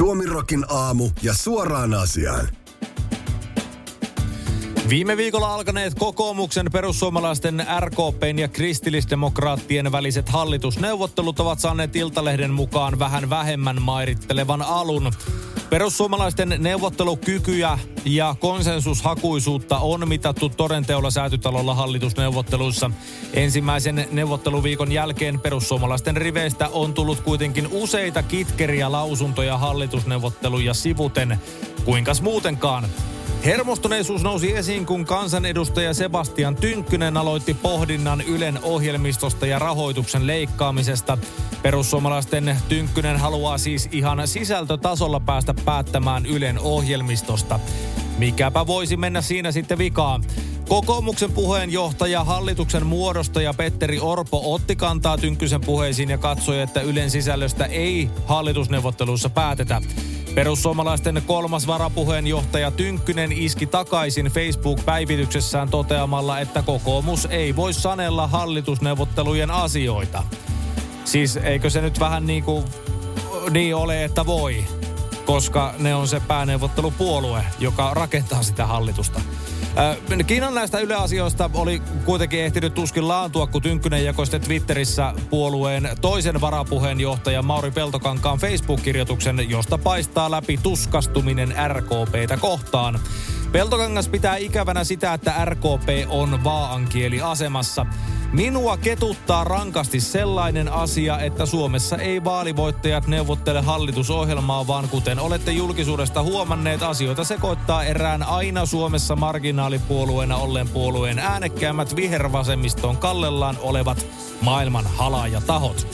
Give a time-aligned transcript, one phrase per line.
[0.00, 2.48] Suomirokin aamu ja suoraan asiaan.
[4.88, 13.30] Viime viikolla alkaneet kokoomuksen, perussuomalaisten, RKPn ja kristillisdemokraattien väliset hallitusneuvottelut ovat saaneet Iltalehden mukaan vähän
[13.30, 15.12] vähemmän mairittelevan alun.
[15.70, 22.90] Perussuomalaisten neuvottelukykyä ja konsensushakuisuutta on mitattu todenteolla säätytalolla hallitusneuvotteluissa.
[23.34, 31.38] Ensimmäisen neuvotteluviikon jälkeen perussuomalaisten riveistä on tullut kuitenkin useita kitkeriä lausuntoja hallitusneuvotteluja sivuten.
[31.84, 32.84] Kuinkas muutenkaan?
[33.44, 41.18] Hermostuneisuus nousi esiin, kun kansanedustaja Sebastian Tynkkynen aloitti pohdinnan Ylen ohjelmistosta ja rahoituksen leikkaamisesta.
[41.62, 47.60] Perussuomalaisten Tynkkynen haluaa siis ihan sisältötasolla päästä päättämään Ylen ohjelmistosta.
[48.18, 50.24] Mikäpä voisi mennä siinä sitten vikaan?
[50.68, 57.64] Kokoomuksen puheenjohtaja, hallituksen muodostaja Petteri Orpo otti kantaa Tynkkysen puheisiin ja katsoi, että Ylen sisällöstä
[57.64, 59.82] ei hallitusneuvotteluissa päätetä.
[60.34, 70.22] Perussuomalaisten kolmas varapuheenjohtaja Tynkkynen iski takaisin Facebook-päivityksessään toteamalla, että kokoomus ei voi sanella hallitusneuvottelujen asioita.
[71.04, 72.64] Siis eikö se nyt vähän niin kuin
[73.50, 74.64] niin ole, että voi,
[75.26, 79.20] koska ne on se pääneuvottelupuolue, joka rakentaa sitä hallitusta.
[80.26, 86.40] Kiinan näistä yleasioista oli kuitenkin ehtinyt tuskin laantua, kun Tynkkynen jakoi sitten Twitterissä puolueen toisen
[86.40, 93.00] varapuheenjohtajan Mauri Peltokankaan Facebook-kirjoituksen, josta paistaa läpi tuskastuminen RKPtä kohtaan.
[93.52, 97.86] Peltokangas pitää ikävänä sitä, että RKP on vaankieli asemassa.
[98.32, 106.22] Minua ketuttaa rankasti sellainen asia, että Suomessa ei vaalivoittajat neuvottele hallitusohjelmaa, vaan kuten olette julkisuudesta
[106.22, 114.06] huomanneet, asioita sekoittaa erään aina Suomessa marginaalipuolueena olleen puolueen äänekkäämmät vihervasemmistoon kallellaan olevat
[114.40, 115.86] maailman halaajatahot.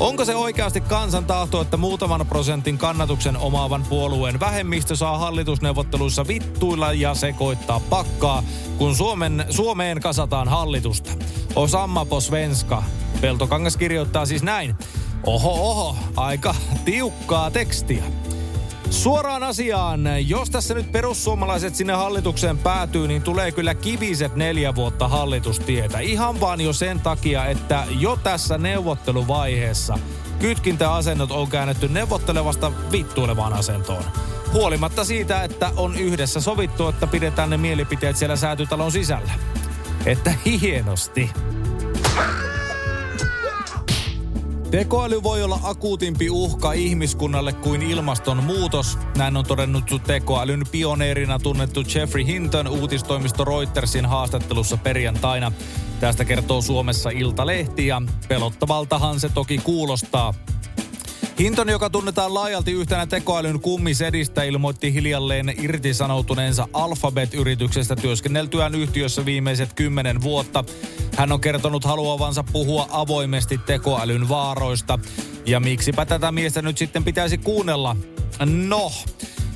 [0.00, 6.92] Onko se oikeasti kansan tahto, että muutaman prosentin kannatuksen omaavan puolueen vähemmistö saa hallitusneuvotteluissa vittuilla
[6.92, 8.42] ja sekoittaa pakkaa,
[8.78, 11.10] kun Suomen, Suomeen kasataan hallitusta?
[11.56, 12.82] Osamma po svenska.
[13.20, 14.74] Peltokangas kirjoittaa siis näin.
[15.26, 16.54] Oho, oho, aika
[16.84, 18.04] tiukkaa tekstiä.
[18.90, 25.08] Suoraan asiaan, jos tässä nyt perussuomalaiset sinne hallitukseen päätyy, niin tulee kyllä kiviset neljä vuotta
[25.08, 25.98] hallitustietä.
[25.98, 29.98] Ihan vaan jo sen takia, että jo tässä neuvotteluvaiheessa
[30.38, 34.04] kytkintäasennot on käännetty neuvottelevasta vittuilevaan asentoon.
[34.52, 39.32] Huolimatta siitä, että on yhdessä sovittu, että pidetään ne mielipiteet siellä säätytalon sisällä.
[40.06, 41.30] Että hienosti.
[44.70, 48.98] Tekoäly voi olla akuutimpi uhka ihmiskunnalle kuin ilmastonmuutos.
[49.16, 55.52] Näin on todennut tekoälyn pioneerina tunnettu Jeffrey Hinton uutistoimisto Reutersin haastattelussa perjantaina.
[56.00, 60.34] Tästä kertoo Suomessa Iltalehti ja pelottavaltahan se toki kuulostaa.
[61.38, 70.22] Hinton, joka tunnetaan laajalti yhtenä tekoälyn kummisedistä, ilmoitti hiljalleen irtisanoutuneensa Alphabet-yrityksestä työskenneltyään yhtiössä viimeiset kymmenen
[70.22, 70.64] vuotta.
[71.16, 74.98] Hän on kertonut haluavansa puhua avoimesti tekoälyn vaaroista.
[75.46, 77.96] Ja miksipä tätä miestä nyt sitten pitäisi kuunnella?
[78.44, 78.92] No,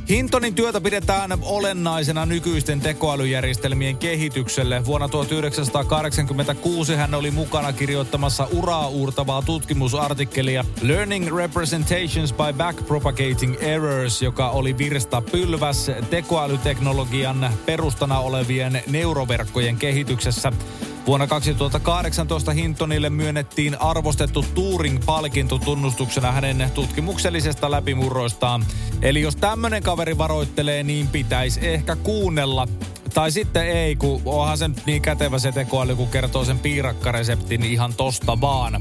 [0.08, 4.84] Hintonin työtä pidetään olennaisena nykyisten tekoälyjärjestelmien kehitykselle.
[4.84, 14.50] Vuonna 1986 hän oli mukana kirjoittamassa uraa uurtavaa tutkimusartikkelia Learning Representations by Backpropagating Errors, joka
[14.50, 20.52] oli virsta pylväs tekoälyteknologian perustana olevien neuroverkkojen kehityksessä.
[21.06, 28.64] Vuonna 2018 Hintonille myönnettiin arvostettu Turing-palkinto tunnustuksena hänen tutkimuksellisesta läpimurroistaan.
[29.02, 32.68] Eli jos tämmönen kaveri varoittelee, niin pitäisi ehkä kuunnella.
[33.14, 37.94] Tai sitten ei, kun onhan se niin kätevä se tekoäly, kun kertoo sen piirakkareseptin ihan
[37.94, 38.80] tosta vaan.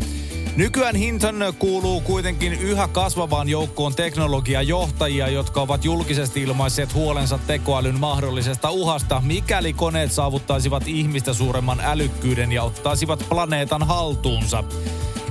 [0.55, 8.69] Nykyään Hinton kuuluu kuitenkin yhä kasvavaan joukkoon teknologiajohtajia, jotka ovat julkisesti ilmaisseet huolensa tekoälyn mahdollisesta
[8.69, 14.63] uhasta, mikäli koneet saavuttaisivat ihmistä suuremman älykkyyden ja ottaisivat planeetan haltuunsa.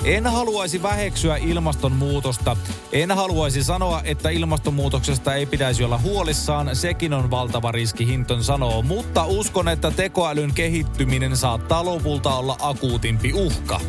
[0.04, 2.56] En haluaisi väheksyä ilmastonmuutosta.
[2.92, 6.76] En haluaisi sanoa, että ilmastonmuutoksesta ei pitäisi olla huolissaan.
[6.76, 8.82] Sekin on valtava riski, Hinton sanoo.
[8.82, 13.80] Mutta uskon, että tekoälyn kehittyminen saattaa lopulta olla akuutimpi uhka.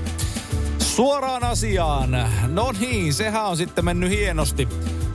[0.96, 2.30] Suoraan asiaan.
[2.48, 4.68] No niin, sehän on sitten mennyt hienosti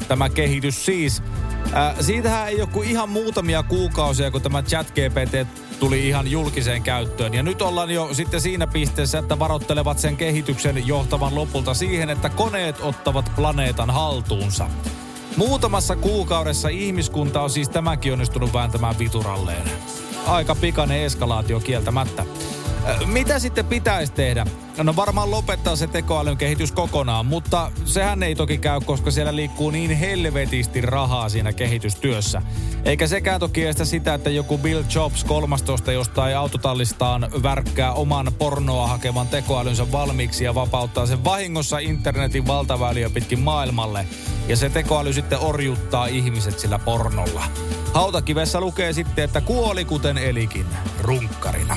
[0.09, 1.23] tämä kehitys siis.
[1.75, 5.49] Äh, siitähän ei ole kuin ihan muutamia kuukausia, kun tämä chat GPT
[5.81, 7.35] tuli ihan julkiseen käyttöön.
[7.35, 12.29] Ja nyt ollaan jo sitten siinä pisteessä, että varoittelevat sen kehityksen johtavan lopulta siihen, että
[12.29, 14.71] koneet ottavat planeetan haltuunsa.
[15.37, 19.71] Muutamassa kuukaudessa ihmiskunta on siis tämäkin onnistunut vääntämään vituralleen.
[20.27, 22.25] Aika pikainen eskalaatio kieltämättä.
[23.07, 24.47] Mitä sitten pitäisi tehdä?
[24.83, 29.71] No varmaan lopettaa se tekoälyn kehitys kokonaan, mutta sehän ei toki käy, koska siellä liikkuu
[29.71, 32.43] niin helvetisti rahaa siinä kehitystyössä.
[32.85, 38.87] Eikä sekään toki estä sitä, että joku Bill Jobs 13 jostain autotallistaan värkkää oman pornoa
[38.87, 44.07] hakevan tekoälynsä valmiiksi ja vapauttaa sen vahingossa internetin valtaväyliä pitkin maailmalle.
[44.49, 47.45] Ja se tekoäly sitten orjuttaa ihmiset sillä pornolla.
[47.95, 50.67] Hautakivessä lukee sitten, että kuoli kuten elikin,
[51.01, 51.77] runkkarina.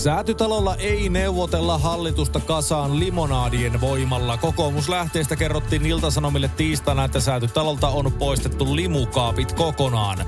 [0.00, 4.36] Säätytalolla ei neuvotella hallitusta kasaan limonaadien voimalla.
[4.36, 10.18] Kokoomuslähteestä kerrottiin Iltasanomille tiistaina, että Säätytalolta on poistettu limukaapit kokonaan.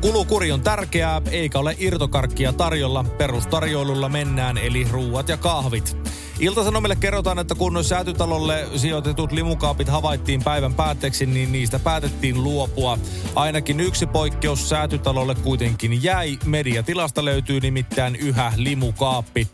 [0.00, 3.04] Kulukuri on tärkeää, eikä ole irtokarkkia tarjolla.
[3.04, 5.96] Perustarjoilulla mennään, eli ruuat ja kahvit.
[6.40, 12.98] Iltasanomille kerrotaan, että kun säätytalolle sijoitetut limukaapit havaittiin päivän päätteeksi, niin niistä päätettiin luopua.
[13.34, 16.38] Ainakin yksi poikkeus säätytalolle kuitenkin jäi.
[16.44, 19.48] Mediatilasta löytyy nimittäin yhä limukaappi.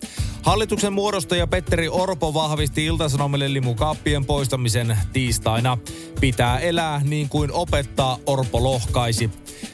[0.44, 5.78] Hallituksen muodostaja Petteri Orpo vahvisti Iltasanomille limukaappien poistamisen tiistaina.
[6.20, 9.30] Pitää elää niin kuin opettaa, Orpo lohkaisi.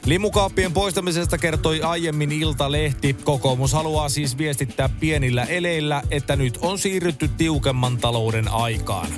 [0.07, 3.15] Limukaappien poistamisesta kertoi aiemmin Ilta-lehti.
[3.15, 9.09] Kokoomus haluaa siis viestittää pienillä eleillä, että nyt on siirrytty tiukemman talouden aikaan.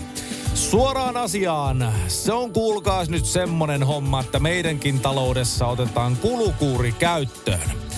[0.55, 1.93] Suoraan asiaan.
[2.09, 7.92] Se on kuulkaas nyt semmonen homma, että meidänkin taloudessa otetaan kulukuuri käyttöön.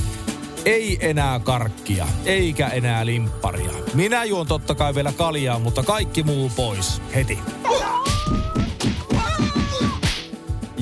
[0.65, 3.71] Ei enää karkkia, eikä enää limpparia.
[3.95, 7.39] Minä juon totta kai vielä kaljaa, mutta kaikki muu pois heti.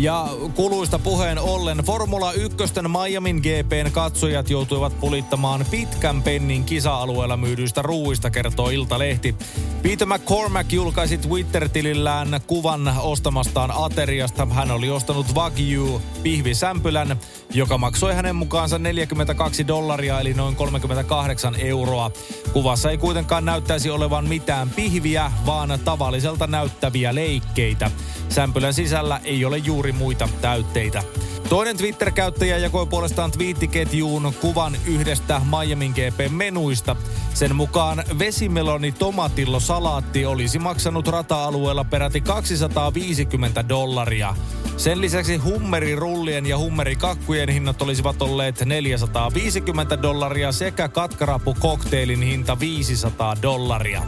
[0.03, 2.57] Ja kuluista puheen ollen Formula 1
[3.03, 9.35] Miamin GPn katsojat joutuivat pulittamaan pitkän pennin kisa-alueella myydyistä ruuista, kertoo Iltalehti.
[9.83, 14.47] Peter McCormack julkaisi Twitter-tilillään kuvan ostamastaan ateriasta.
[14.47, 17.17] Hän oli ostanut Wagyu pihvisämpylän,
[17.55, 22.11] joka maksoi hänen mukaansa 42 dollaria eli noin 38 euroa.
[22.53, 27.91] Kuvassa ei kuitenkaan näyttäisi olevan mitään pihviä, vaan tavalliselta näyttäviä leikkeitä.
[28.29, 31.03] Sämpylän sisällä ei ole juuri muita täytteitä.
[31.49, 36.97] Toinen Twitter-käyttäjä jakoi puolestaan twiittiketjuun kuvan yhdestä Miamin GP-menuista.
[37.35, 44.37] Sen mukaan vesimeloni tomatillo salaatti olisi maksanut rata-alueella peräti 250 dollaria.
[44.77, 53.37] Sen lisäksi hummerirullien ja hummerikakkujen hinnat olisivat olleet 450 dollaria sekä katkarapu kokteilin hinta 500
[53.43, 54.03] dollaria.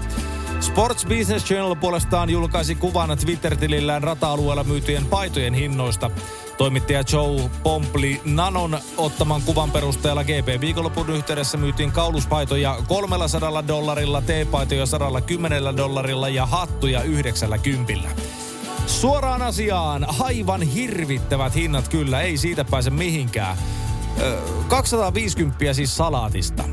[0.65, 6.11] Sports Business Channel puolestaan julkaisi kuvan Twitter-tilillään rata-alueella myytyjen paitojen hinnoista.
[6.59, 15.77] Toimittaja Joe Pompli Nanon ottaman kuvan perusteella GP-viikonlopun yhteydessä myytiin kauluspaitoja 300 dollarilla, teepaitoja 110
[15.77, 18.09] dollarilla ja hattuja 90.
[18.87, 23.57] Suoraan asiaan, aivan hirvittävät hinnat kyllä, ei siitä pääse mihinkään.
[24.69, 26.65] 250 siis salaatista.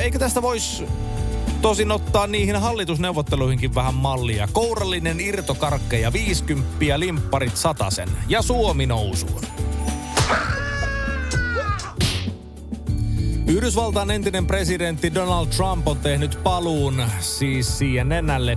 [0.00, 0.84] Eikö tästä voisi
[1.64, 4.48] tosin ottaa niihin hallitusneuvotteluihinkin vähän mallia.
[4.52, 9.42] Kourallinen irtokarkke ja 50 limpparit satasen ja Suomi nousuun.
[13.46, 18.56] Yhdysvaltain entinen presidentti Donald Trump on tehnyt paluun siis CNNlle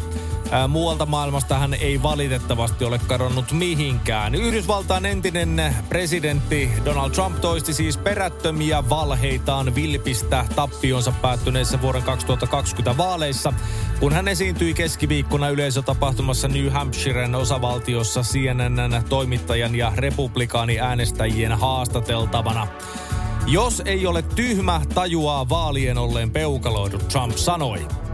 [0.67, 4.35] Muualta maailmasta hän ei valitettavasti ole kadonnut mihinkään.
[4.35, 13.53] Yhdysvaltain entinen presidentti Donald Trump toisti siis perättömiä valheitaan vilpistä tappionsa päättyneessä vuoden 2020 vaaleissa,
[13.99, 22.67] kun hän esiintyi keskiviikkona yleisötapahtumassa New Hampshiren osavaltiossa CNN toimittajan ja republikaani äänestäjien haastateltavana.
[23.47, 28.06] Jos ei ole tyhmä, tajuaa vaalien olleen peukaloidu, Trump sanoi.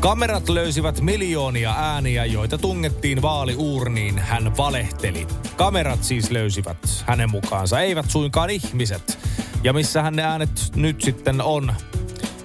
[0.00, 4.18] Kamerat löysivät miljoonia ääniä, joita tungettiin vaaliuurniin.
[4.18, 5.26] Hän valehteli.
[5.56, 9.18] Kamerat siis löysivät hänen mukaansa, eivät suinkaan ihmiset.
[9.62, 11.74] Ja missä hän ne äänet nyt sitten on?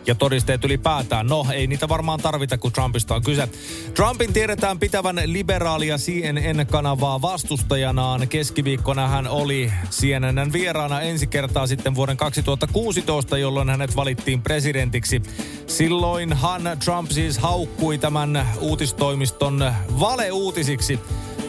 [0.07, 1.27] Ja todisteet ylipäätään.
[1.27, 3.49] No, ei niitä varmaan tarvita, kun Trumpista on kyse.
[3.93, 8.27] Trumpin tiedetään pitävän liberaalia CNN-kanavaa vastustajanaan.
[8.27, 15.21] Keskiviikkona hän oli CNN vieraana ensi kertaa sitten vuoden 2016, jolloin hänet valittiin presidentiksi.
[15.67, 20.99] Silloinhan Trump siis haukkui tämän uutistoimiston valeuutisiksi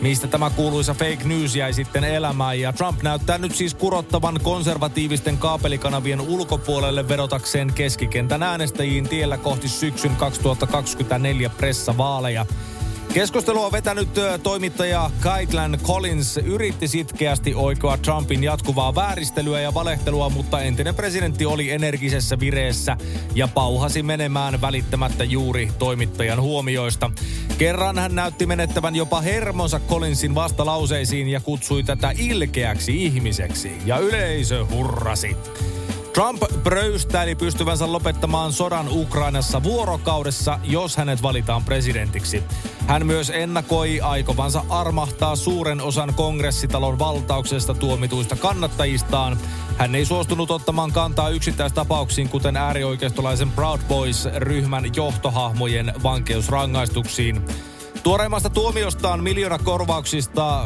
[0.02, 2.60] mistä tämä kuuluisa fake news jäi sitten elämään.
[2.60, 10.16] Ja Trump näyttää nyt siis kurottavan konservatiivisten kaapelikanavien ulkopuolelle vedotakseen keskikentän äänestäjiin tiellä kohti syksyn
[10.16, 12.46] 2024 pressavaaleja.
[13.14, 14.08] Keskustelua vetänyt
[14.42, 21.70] toimittaja Kaitlan Collins yritti sitkeästi oikoa Trumpin jatkuvaa vääristelyä ja valehtelua, mutta entinen presidentti oli
[21.70, 22.96] energisessä vireessä
[23.34, 27.10] ja pauhasi menemään välittämättä juuri toimittajan huomioista.
[27.58, 33.72] Kerran hän näytti menettävän jopa hermonsa Collinsin vastalauseisiin ja kutsui tätä ilkeäksi ihmiseksi.
[33.86, 35.36] Ja yleisö hurrasi.
[36.14, 42.42] Trump pröystäili pystyvänsä lopettamaan sodan Ukrainassa vuorokaudessa, jos hänet valitaan presidentiksi.
[42.86, 49.38] Hän myös ennakoi aikovansa armahtaa suuren osan kongressitalon valtauksesta tuomituista kannattajistaan.
[49.78, 57.42] Hän ei suostunut ottamaan kantaa yksittäistapauksiin, kuten äärioikeistolaisen Proud Boys-ryhmän johtohahmojen vankeusrangaistuksiin.
[58.02, 60.64] Tuoreimmasta tuomiostaan miljoona korvauksista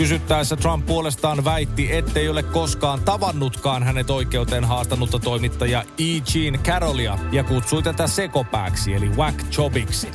[0.00, 6.04] kysyttäessä Trump puolestaan väitti, ettei ole koskaan tavannutkaan hänet oikeuteen haastanutta toimittaja E.
[6.34, 10.08] Jean Carrollia ja kutsui tätä sekopääksi eli whack jobiksi.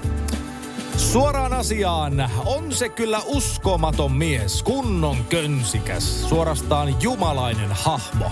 [0.97, 2.31] Suoraan asiaan.
[2.45, 8.31] On se kyllä uskomaton mies, kunnon könsikäs, suorastaan jumalainen hahmo.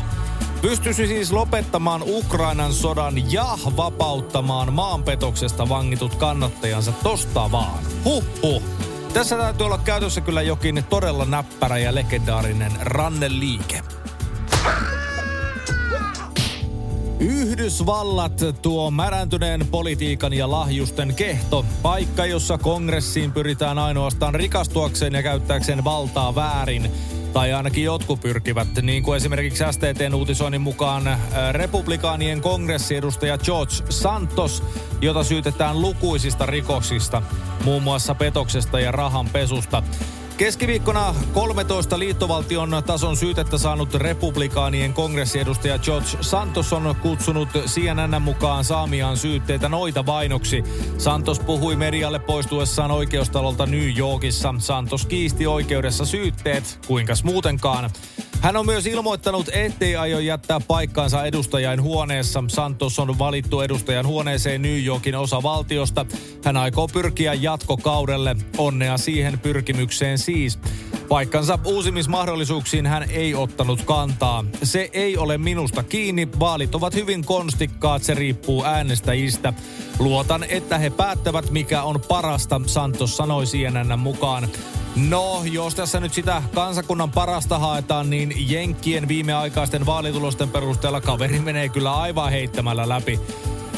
[0.62, 7.80] Pystyisi siis lopettamaan Ukrainan sodan ja vapauttamaan maanpetoksesta vangitut kannattajansa tosta vaan.
[8.04, 8.64] Huh huh.
[9.14, 13.82] Tässä täytyy olla käytössä kyllä jokin todella näppärä ja legendaarinen ranneliike.
[17.20, 21.66] Yhdysvallat tuo märäntyneen politiikan ja lahjusten kehto.
[21.82, 26.92] Paikka, jossa kongressiin pyritään ainoastaan rikastuakseen ja käyttääkseen valtaa väärin.
[27.34, 31.20] Tai ainakin jotkut pyrkivät, niin kuin esimerkiksi STTn uutisoinnin mukaan äh,
[31.52, 34.64] republikaanien kongressiedustaja George Santos,
[35.02, 37.22] jota syytetään lukuisista rikoksista,
[37.64, 39.84] muun muassa petoksesta ja rahanpesusta.
[40.38, 49.18] Keskiviikkona 13 liittovaltion tason syytettä saanut republikaanien kongressiedustaja George Santos on kutsunut CNN mukaan saamiaan
[49.18, 50.64] syytteitä noita vainoksi.
[50.98, 54.54] Santos puhui medialle poistuessaan oikeustalolta New Yorkissa.
[54.58, 57.90] Santos kiisti oikeudessa syytteet, kuinkas muutenkaan.
[58.44, 62.44] Hän on myös ilmoittanut, ettei aio jättää paikkaansa edustajain huoneessa.
[62.48, 66.06] Santos on valittu edustajan huoneeseen New Yorkin osavaltiosta.
[66.46, 68.36] Hän aikoo pyrkiä jatkokaudelle.
[68.58, 70.60] Onnea siihen pyrkimykseen siis.
[71.10, 74.46] Paikkansa uusimismahdollisuuksiin hän ei ottanut kantaa.
[74.64, 76.28] Se ei ole minusta kiinni.
[76.40, 79.54] Vaalit ovat hyvin konstikkaat, se riippuu äänestäjistä.
[80.00, 84.48] Luotan, että he päättävät, mikä on parasta, Santos sanoi CNN mukaan.
[84.96, 91.70] No, jos tässä nyt sitä kansakunnan parasta haetaan, niin Jenkkien viimeaikaisten vaalitulosten perusteella kaveri menee
[91.70, 93.20] kyllä aivan heittämällä läpi.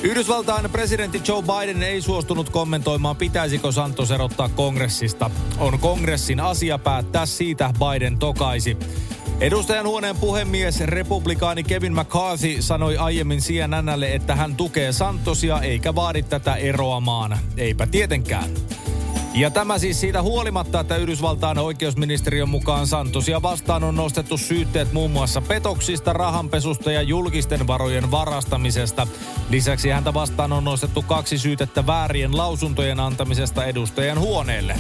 [0.04, 5.32] Yhdysvaltain presidentti Joe Biden ei suostunut kommentoimaan, pitäisikö Santos erottaa kongressista.
[5.58, 8.78] On kongressin asia päättää siitä, Biden tokaisi.
[9.40, 16.24] Edustajan huoneen puhemies, republikaani Kevin McCarthy sanoi aiemmin CNNlle, että hän tukee Santosia eikä vaadi
[16.24, 17.38] tätä eroamaan.
[17.58, 18.50] Eipä tietenkään.
[19.36, 25.12] Ja tämä siis siitä huolimatta, että Yhdysvaltain oikeusministeriön mukaan Santosia vastaan on nostettu syytteet muun
[25.12, 29.08] muassa petoksista, rahanpesusta ja julkisten varojen varastamisesta.
[29.50, 34.76] Lisäksi häntä vastaan on nostettu kaksi syytettä väärien lausuntojen antamisesta edustajan huoneelle.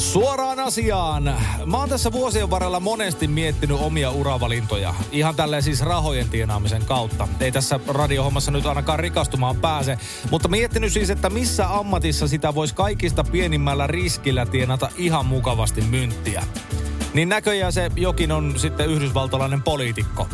[0.00, 1.24] Suoraan asiaan.
[1.66, 4.94] Mä oon tässä vuosien varrella monesti miettinyt omia uravalintoja.
[5.12, 7.28] Ihan tälleen siis rahojen tienaamisen kautta.
[7.40, 9.98] Ei tässä radiohommassa nyt ainakaan rikastumaan pääse.
[10.30, 16.42] Mutta miettinyt siis, että missä ammatissa sitä voisi kaikista pienimmällä riskillä tienata ihan mukavasti mynttiä.
[17.14, 20.28] Niin näköjään se jokin on sitten yhdysvaltalainen poliitikko.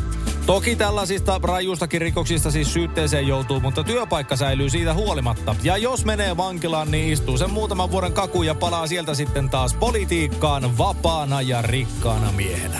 [0.46, 5.56] Toki tällaisista rajuistakin rikoksista siis syytteeseen joutuu, mutta työpaikka säilyy siitä huolimatta.
[5.62, 9.74] Ja jos menee vankilaan, niin istuu sen muutaman vuoden kaku ja palaa sieltä sitten taas
[9.74, 12.78] politiikkaan vapaana ja rikkaana miehenä.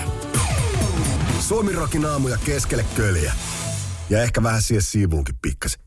[1.40, 3.32] Suomi rokin aamuja keskelle köljä.
[4.11, 5.86] Ja ehkä vähän siihen siivuunkin pikkasen.